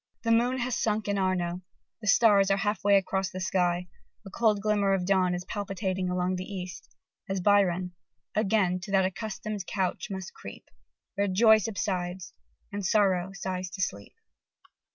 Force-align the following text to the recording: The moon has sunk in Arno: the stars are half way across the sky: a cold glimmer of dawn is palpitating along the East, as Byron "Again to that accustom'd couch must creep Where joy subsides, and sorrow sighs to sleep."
The 0.23 0.31
moon 0.31 0.57
has 0.57 0.75
sunk 0.75 1.07
in 1.07 1.19
Arno: 1.19 1.61
the 2.01 2.07
stars 2.07 2.49
are 2.49 2.57
half 2.57 2.83
way 2.83 2.97
across 2.97 3.29
the 3.29 3.39
sky: 3.39 3.87
a 4.25 4.31
cold 4.31 4.59
glimmer 4.59 4.93
of 4.93 5.05
dawn 5.05 5.35
is 5.35 5.45
palpitating 5.45 6.09
along 6.09 6.37
the 6.37 6.43
East, 6.51 6.95
as 7.29 7.39
Byron 7.39 7.93
"Again 8.33 8.79
to 8.79 8.91
that 8.93 9.05
accustom'd 9.05 9.67
couch 9.67 10.07
must 10.09 10.33
creep 10.33 10.71
Where 11.13 11.27
joy 11.27 11.59
subsides, 11.59 12.33
and 12.71 12.83
sorrow 12.83 13.29
sighs 13.35 13.69
to 13.69 13.81
sleep." 13.83 14.15